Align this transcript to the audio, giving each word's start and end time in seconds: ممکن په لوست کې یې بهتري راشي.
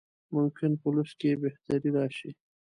ممکن 0.35 0.71
په 0.81 0.87
لوست 0.95 1.13
کې 1.19 1.27
یې 1.31 1.35
بهتري 1.43 1.89
راشي. 1.97 2.29